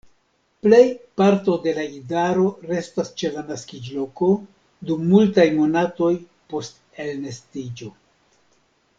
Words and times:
Plej 0.65 0.85
parto 1.21 1.55
de 1.65 1.73
la 1.79 1.83
idaro 1.97 2.45
restas 2.69 3.11
ĉe 3.21 3.29
la 3.35 3.43
naskiĝloko 3.49 4.29
dum 4.91 5.03
multaj 5.11 5.45
monatoj 5.59 6.09
post 6.55 6.81
elnestiĝo. 7.05 7.91